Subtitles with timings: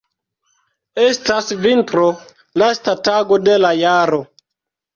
[1.03, 2.07] Estas vintro,
[2.63, 4.23] lasta tago de la jaro.